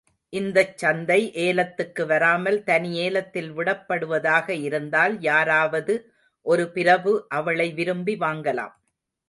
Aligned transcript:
இந்தச் 0.33 0.77
சந்தை 0.77 1.17
ஏலத்துக்கு 1.43 2.05
வராமல் 2.05 2.57
தனி 2.63 2.91
ஏலத்தில் 2.97 3.51
விடப்படுவதாக 3.51 4.49
இருந்தால் 4.61 5.15
யாராவது 5.21 5.95
ஒரு 6.45 6.65
பிரபு 6.71 7.13
அவளை 7.29 7.67
விரும்பி 7.71 8.15
வாங்கலாம். 8.17 8.75